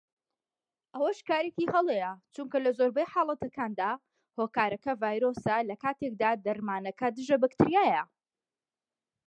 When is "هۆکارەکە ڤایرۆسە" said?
4.37-5.55